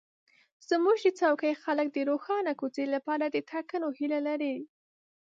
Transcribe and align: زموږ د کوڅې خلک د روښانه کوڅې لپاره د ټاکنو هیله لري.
زموږ 0.69 0.97
د 1.03 1.07
کوڅې 1.19 1.51
خلک 1.63 1.87
د 1.91 1.97
روښانه 2.09 2.51
کوڅې 2.59 2.85
لپاره 2.95 3.25
د 3.29 3.37
ټاکنو 3.49 3.87
هیله 3.99 4.19
لري. 4.27 4.55